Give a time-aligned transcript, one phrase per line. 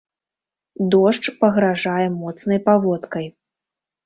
[0.95, 3.25] Дождж пагражае моцнай паводкай.